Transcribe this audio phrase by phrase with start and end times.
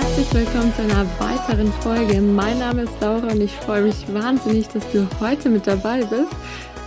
[0.00, 2.22] herzlich willkommen zu einer weiteren Folge.
[2.22, 6.34] Mein Name ist Laura und ich freue mich wahnsinnig, dass du heute mit dabei bist.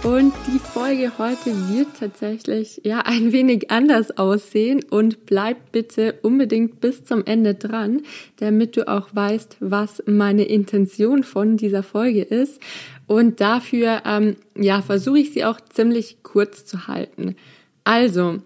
[0.04, 6.82] Und die Folge heute wird tatsächlich ja ein wenig anders aussehen und bleib bitte unbedingt
[6.82, 8.02] bis zum Ende dran,
[8.38, 12.60] damit du auch weißt, was meine Intention von dieser Folge ist.
[13.06, 17.36] Und dafür ähm, ja versuche ich sie auch ziemlich kurz zu halten.
[17.84, 18.40] Also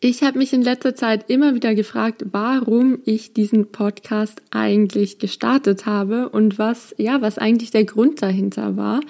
[0.00, 5.86] ich habe mich in letzter Zeit immer wieder gefragt, warum ich diesen Podcast eigentlich gestartet
[5.86, 9.00] habe und was, ja, was eigentlich der Grund dahinter war.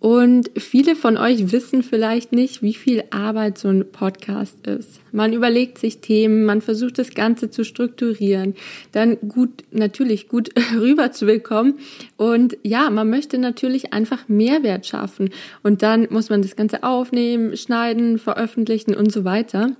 [0.00, 5.00] Und viele von euch wissen vielleicht nicht, wie viel Arbeit so ein Podcast ist.
[5.10, 8.54] Man überlegt sich Themen, man versucht das Ganze zu strukturieren,
[8.92, 11.80] dann gut, natürlich gut rüberzubekommen.
[12.16, 15.30] Und ja, man möchte natürlich einfach Mehrwert schaffen.
[15.64, 19.72] Und dann muss man das Ganze aufnehmen, schneiden, veröffentlichen und so weiter.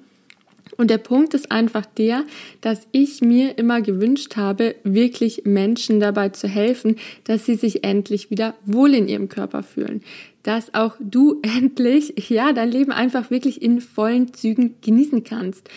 [0.77, 2.25] Und der Punkt ist einfach der,
[2.61, 8.31] dass ich mir immer gewünscht habe, wirklich Menschen dabei zu helfen, dass sie sich endlich
[8.31, 10.03] wieder wohl in ihrem Körper fühlen.
[10.43, 15.69] Dass auch du endlich, ja, dein Leben einfach wirklich in vollen Zügen genießen kannst.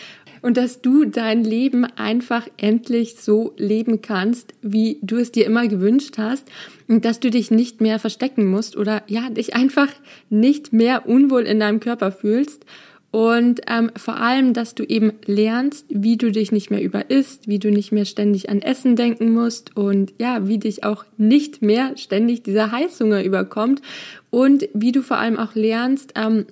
[0.42, 5.68] Und dass du dein Leben einfach endlich so leben kannst, wie du es dir immer
[5.68, 6.50] gewünscht hast.
[6.88, 9.88] Und dass du dich nicht mehr verstecken musst oder ja, dich einfach
[10.30, 12.66] nicht mehr unwohl in deinem Körper fühlst
[13.12, 17.46] und ähm, vor allem, dass du eben lernst, wie du dich nicht mehr über isst,
[17.46, 21.60] wie du nicht mehr ständig an Essen denken musst und ja, wie dich auch nicht
[21.60, 23.82] mehr ständig dieser Heißhunger überkommt
[24.30, 26.46] und wie du vor allem auch lernst, ähm,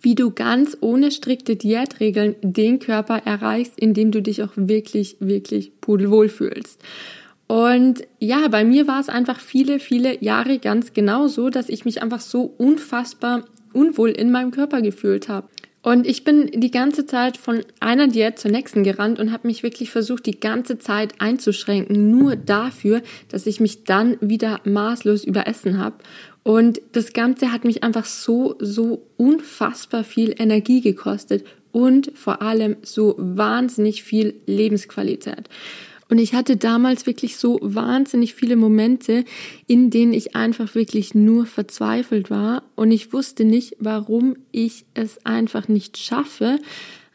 [0.00, 5.18] wie du ganz ohne strikte Diätregeln den Körper erreichst, in dem du dich auch wirklich,
[5.20, 6.80] wirklich pudelwohl fühlst.
[7.46, 11.84] Und ja, bei mir war es einfach viele, viele Jahre ganz genau so, dass ich
[11.84, 13.44] mich einfach so unfassbar
[13.74, 15.48] unwohl in meinem Körper gefühlt habe.
[15.84, 19.62] Und ich bin die ganze Zeit von einer Diät zur nächsten gerannt und habe mich
[19.62, 25.76] wirklich versucht, die ganze Zeit einzuschränken, nur dafür, dass ich mich dann wieder maßlos überessen
[25.76, 25.96] habe.
[26.42, 32.76] Und das Ganze hat mich einfach so, so unfassbar viel Energie gekostet und vor allem
[32.80, 35.50] so wahnsinnig viel Lebensqualität.
[36.08, 39.24] Und ich hatte damals wirklich so wahnsinnig viele Momente,
[39.66, 42.62] in denen ich einfach wirklich nur verzweifelt war.
[42.74, 46.58] Und ich wusste nicht, warum ich es einfach nicht schaffe,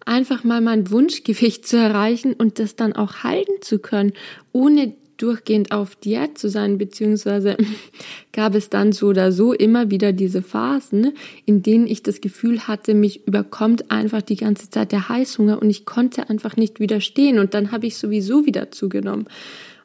[0.06, 4.14] einfach mal mein Wunschgewicht zu erreichen und das dann auch halten zu können,
[4.52, 7.58] ohne durchgehend auf Diät zu sein, beziehungsweise
[8.34, 11.14] gab es dann so oder so immer wieder diese Phasen,
[11.46, 15.70] in denen ich das Gefühl hatte, mich überkommt einfach die ganze Zeit der Heißhunger und
[15.70, 19.28] ich konnte einfach nicht widerstehen und dann habe ich sowieso wieder zugenommen.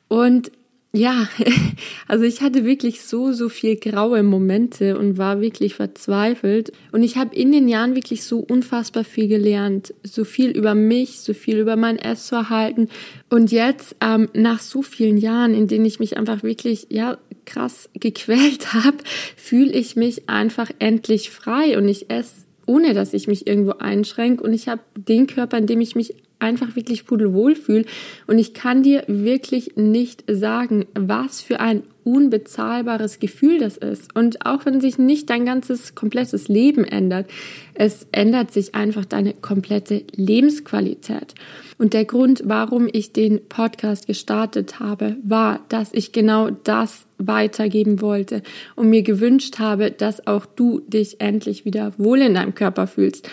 [0.09, 0.51] Und
[0.95, 1.29] ja,
[2.09, 6.73] also ich hatte wirklich so, so viel graue Momente und war wirklich verzweifelt.
[6.93, 9.93] Und ich habe in den Jahren wirklich so unfassbar viel gelernt.
[10.05, 12.89] So viel über mich, so viel über mein Essverhalten.
[13.29, 17.91] Und jetzt, ähm, nach so vielen Jahren, in denen ich mich einfach wirklich, ja, krass
[17.95, 18.99] gequält habe,
[19.37, 24.43] fühle ich mich einfach endlich frei und ich esse ohne dass ich mich irgendwo einschränke
[24.43, 27.85] und ich habe den Körper, in dem ich mich einfach wirklich pudelwohl fühle.
[28.27, 34.15] Und ich kann dir wirklich nicht sagen, was für ein unbezahlbares Gefühl das ist.
[34.15, 37.31] Und auch wenn sich nicht dein ganzes komplettes Leben ändert,
[37.75, 41.35] es ändert sich einfach deine komplette Lebensqualität.
[41.79, 48.01] Und der Grund, warum ich den Podcast gestartet habe, war, dass ich genau das weitergeben
[48.01, 48.43] wollte
[48.77, 53.29] und mir gewünscht habe, dass auch du dich endlich wieder wohl in deinem Körper fühlst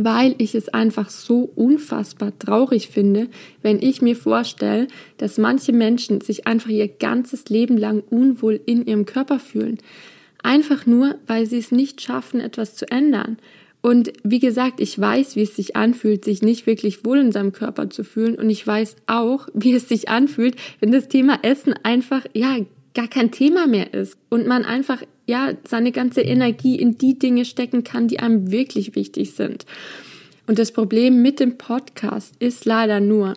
[0.00, 3.26] weil ich es einfach so unfassbar traurig finde,
[3.62, 4.86] wenn ich mir vorstelle,
[5.16, 9.78] dass manche Menschen sich einfach ihr ganzes Leben lang unwohl in ihrem Körper fühlen.
[10.40, 13.38] Einfach nur, weil sie es nicht schaffen, etwas zu ändern.
[13.80, 17.50] Und wie gesagt, ich weiß, wie es sich anfühlt, sich nicht wirklich wohl in seinem
[17.50, 18.36] Körper zu fühlen.
[18.36, 22.58] Und ich weiß auch, wie es sich anfühlt, wenn das Thema Essen einfach, ja,
[22.94, 27.44] gar kein Thema mehr ist und man einfach ja seine ganze Energie in die Dinge
[27.44, 29.66] stecken kann, die einem wirklich wichtig sind.
[30.46, 33.34] Und das Problem mit dem Podcast ist leider nur,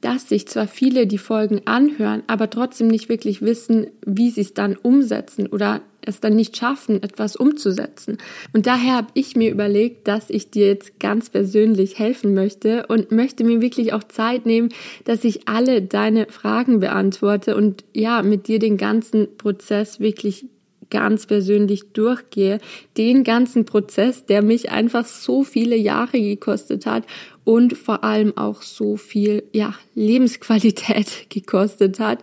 [0.00, 4.54] dass sich zwar viele die Folgen anhören, aber trotzdem nicht wirklich wissen, wie sie es
[4.54, 8.18] dann umsetzen oder es dann nicht schaffen, etwas umzusetzen.
[8.52, 13.12] Und daher habe ich mir überlegt, dass ich dir jetzt ganz persönlich helfen möchte und
[13.12, 14.70] möchte mir wirklich auch Zeit nehmen,
[15.04, 20.46] dass ich alle deine Fragen beantworte und ja, mit dir den ganzen Prozess wirklich
[20.92, 22.60] ganz persönlich durchgehe,
[22.98, 27.04] den ganzen Prozess, der mich einfach so viele Jahre gekostet hat
[27.44, 32.22] und vor allem auch so viel, ja, Lebensqualität gekostet hat.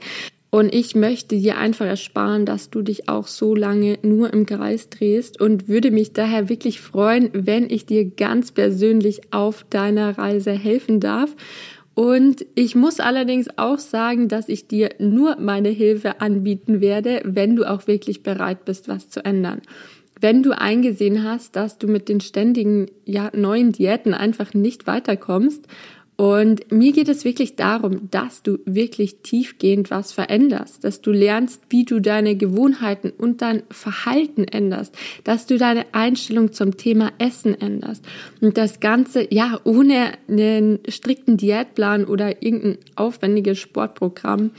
[0.52, 4.90] Und ich möchte dir einfach ersparen, dass du dich auch so lange nur im Kreis
[4.90, 10.52] drehst und würde mich daher wirklich freuen, wenn ich dir ganz persönlich auf deiner Reise
[10.52, 11.36] helfen darf.
[12.00, 17.58] Und ich muss allerdings auch sagen, dass ich dir nur meine Hilfe anbieten werde, wenn
[17.58, 19.62] du auch wirklich bereit bist, was zu ändern.
[20.22, 25.68] Wenn du eingesehen hast, dass du mit den ständigen ja, neuen Diäten einfach nicht weiterkommst
[26.20, 31.62] und mir geht es wirklich darum, dass du wirklich tiefgehend was veränderst, dass du lernst,
[31.70, 34.94] wie du deine Gewohnheiten und dein Verhalten änderst,
[35.24, 38.04] dass du deine Einstellung zum Thema Essen änderst.
[38.42, 44.52] Und das Ganze ja ohne einen strikten Diätplan oder irgendein aufwendiges Sportprogramm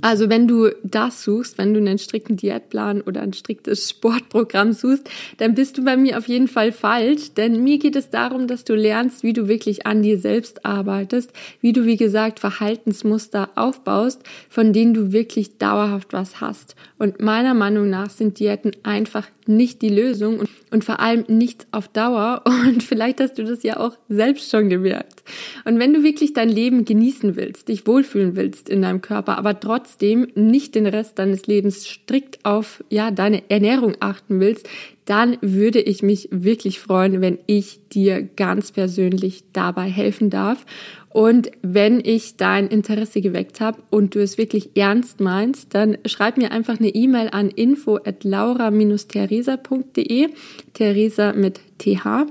[0.00, 5.08] also wenn du das suchst, wenn du einen strikten Diätplan oder ein striktes Sportprogramm suchst,
[5.38, 8.64] dann bist du bei mir auf jeden Fall falsch, denn mir geht es darum, dass
[8.64, 14.22] du lernst, wie du wirklich an dir selbst arbeitest, wie du, wie gesagt, Verhaltensmuster aufbaust,
[14.48, 16.76] von denen du wirklich dauerhaft was hast.
[16.98, 21.68] Und meiner Meinung nach sind Diäten einfach nicht die Lösung und, und vor allem nicht
[21.70, 22.42] auf Dauer.
[22.66, 25.22] Und vielleicht hast du das ja auch selbst schon gemerkt.
[25.64, 29.60] Und wenn du wirklich dein Leben genießen willst, dich wohlfühlen willst in deinem Körper, aber
[29.60, 34.68] trotzdem nicht den Rest deines Lebens strikt auf, ja, deine Ernährung achten willst,
[35.04, 40.66] dann würde ich mich wirklich freuen, wenn ich dir ganz persönlich dabei helfen darf.
[41.14, 46.38] Und wenn ich dein Interesse geweckt habe und du es wirklich ernst meinst, dann schreib
[46.38, 50.30] mir einfach eine E-Mail an info at laura-theresa.de,
[50.72, 52.26] Theresa mit TH.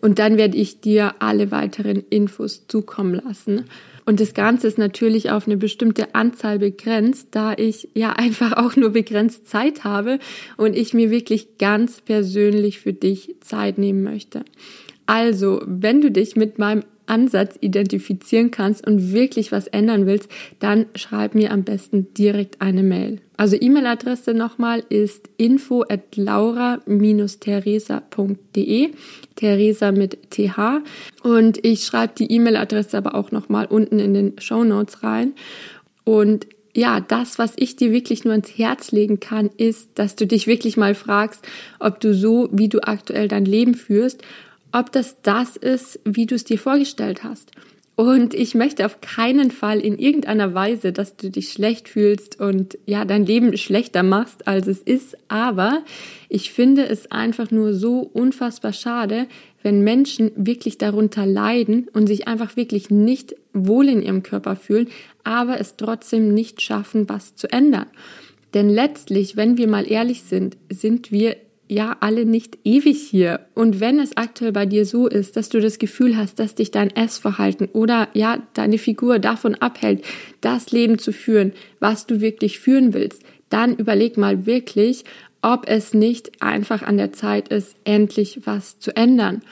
[0.00, 3.66] Und dann werde ich dir alle weiteren Infos zukommen lassen.
[4.06, 8.76] Und das Ganze ist natürlich auf eine bestimmte Anzahl begrenzt, da ich ja einfach auch
[8.76, 10.20] nur begrenzt Zeit habe
[10.56, 14.42] und ich mir wirklich ganz persönlich für dich Zeit nehmen möchte.
[15.04, 20.30] Also, wenn du dich mit meinem Ansatz identifizieren kannst und wirklich was ändern willst,
[20.60, 23.20] dann schreib mir am besten direkt eine Mail.
[23.36, 28.90] Also E-Mail-Adresse nochmal ist info at laura-theresa.de,
[29.34, 30.80] Theresa mit TH.
[31.22, 35.34] Und ich schreibe die E-Mail-Adresse aber auch nochmal unten in den Show Notes rein.
[36.04, 40.26] Und ja, das, was ich dir wirklich nur ans Herz legen kann, ist, dass du
[40.26, 41.46] dich wirklich mal fragst,
[41.78, 44.22] ob du so, wie du aktuell dein Leben führst,
[44.72, 47.50] ob das das ist, wie du es dir vorgestellt hast.
[48.00, 52.78] Und ich möchte auf keinen Fall in irgendeiner Weise, dass du dich schlecht fühlst und
[52.86, 55.18] ja, dein Leben schlechter machst, als es ist.
[55.28, 55.82] Aber
[56.30, 59.26] ich finde es einfach nur so unfassbar schade,
[59.62, 64.88] wenn Menschen wirklich darunter leiden und sich einfach wirklich nicht wohl in ihrem Körper fühlen,
[65.22, 67.86] aber es trotzdem nicht schaffen, was zu ändern.
[68.54, 71.36] Denn letztlich, wenn wir mal ehrlich sind, sind wir
[71.70, 73.40] ja alle nicht ewig hier.
[73.54, 76.70] Und wenn es aktuell bei dir so ist, dass du das Gefühl hast, dass dich
[76.70, 80.04] dein Essverhalten oder ja deine Figur davon abhält,
[80.40, 85.04] das Leben zu führen, was du wirklich führen willst, dann überleg mal wirklich,
[85.42, 89.42] ob es nicht einfach an der Zeit ist, endlich was zu ändern.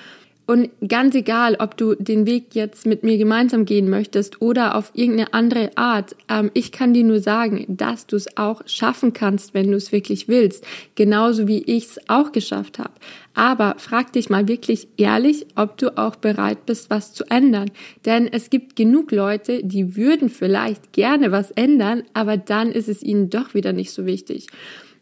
[0.49, 4.93] Und ganz egal, ob du den Weg jetzt mit mir gemeinsam gehen möchtest oder auf
[4.95, 9.53] irgendeine andere Art, ähm, ich kann dir nur sagen, dass du es auch schaffen kannst,
[9.53, 10.65] wenn du es wirklich willst.
[10.95, 12.93] Genauso wie ich es auch geschafft habe.
[13.35, 17.71] Aber frag dich mal wirklich ehrlich, ob du auch bereit bist, was zu ändern.
[18.07, 23.02] Denn es gibt genug Leute, die würden vielleicht gerne was ändern, aber dann ist es
[23.02, 24.47] ihnen doch wieder nicht so wichtig.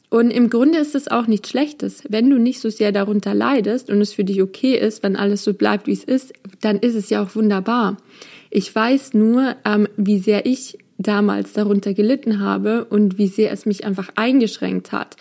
[0.09, 2.05] Und im Grunde ist es auch nichts Schlechtes.
[2.09, 5.43] Wenn du nicht so sehr darunter leidest und es für dich okay ist, wenn alles
[5.43, 7.97] so bleibt, wie es ist, dann ist es ja auch wunderbar.
[8.51, 13.67] Ich weiß nur, ähm, wie sehr ich damals darunter gelitten habe und wie sehr es
[13.67, 15.17] mich einfach eingeschränkt hat.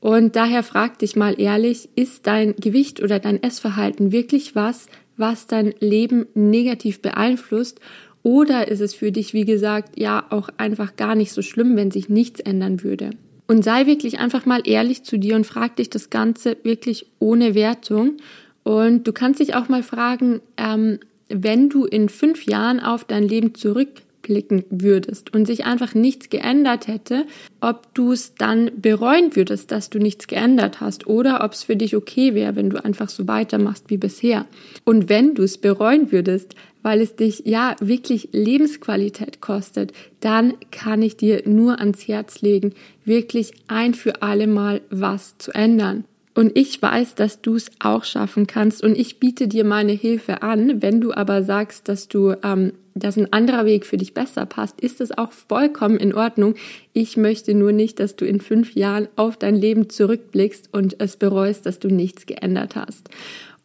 [0.00, 5.46] Und daher frag dich mal ehrlich, ist dein Gewicht oder dein Essverhalten wirklich was, was
[5.46, 7.80] dein Leben negativ beeinflusst?
[8.22, 11.90] Oder ist es für dich, wie gesagt, ja auch einfach gar nicht so schlimm, wenn
[11.90, 13.10] sich nichts ändern würde?
[13.46, 17.54] Und sei wirklich einfach mal ehrlich zu dir und frag dich das Ganze wirklich ohne
[17.54, 18.16] Wertung.
[18.62, 20.98] Und du kannst dich auch mal fragen, ähm,
[21.28, 26.86] wenn du in fünf Jahren auf dein Leben zurückblicken würdest und sich einfach nichts geändert
[26.86, 27.26] hätte,
[27.60, 31.76] ob du es dann bereuen würdest, dass du nichts geändert hast oder ob es für
[31.76, 34.46] dich okay wäre, wenn du einfach so weitermachst wie bisher.
[34.84, 41.02] Und wenn du es bereuen würdest, weil es dich ja wirklich Lebensqualität kostet, dann kann
[41.02, 42.74] ich dir nur ans Herz legen,
[43.04, 46.04] wirklich ein für alle Mal was zu ändern.
[46.34, 50.42] Und ich weiß, dass du es auch schaffen kannst und ich biete dir meine Hilfe
[50.42, 50.82] an.
[50.82, 54.80] Wenn du aber sagst, dass du, ähm, dass ein anderer Weg für dich besser passt,
[54.80, 56.54] ist es auch vollkommen in Ordnung.
[56.92, 61.16] Ich möchte nur nicht, dass du in fünf Jahren auf dein Leben zurückblickst und es
[61.16, 63.08] bereust, dass du nichts geändert hast.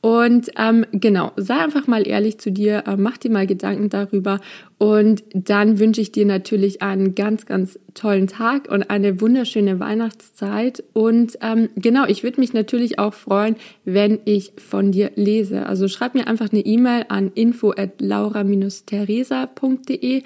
[0.02, 4.40] Und ähm, genau, sei einfach mal ehrlich zu dir, äh, mach dir mal Gedanken darüber
[4.78, 10.86] und dann wünsche ich dir natürlich einen ganz, ganz tollen Tag und eine wunderschöne Weihnachtszeit.
[10.94, 15.66] Und ähm, genau, ich würde mich natürlich auch freuen, wenn ich von dir lese.
[15.66, 20.24] Also schreib mir einfach eine E-Mail an info at laura-theresa.de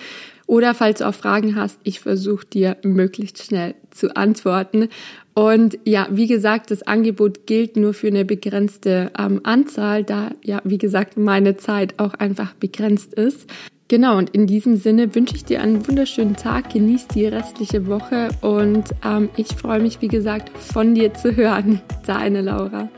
[0.48, 4.90] oder falls du auch Fragen hast, ich versuche dir möglichst schnell zu antworten.
[5.34, 10.62] Und ja, wie gesagt, das Angebot gilt nur für eine begrenzte ähm, Anzahl, da ja,
[10.64, 13.50] wie gesagt, meine Zeit auch einfach begrenzt ist.
[13.88, 18.30] Genau, und in diesem Sinne wünsche ich dir einen wunderschönen Tag, genieß die restliche Woche
[18.42, 21.82] und ähm, ich freue mich, wie gesagt, von dir zu hören.
[22.06, 22.90] Deine Laura.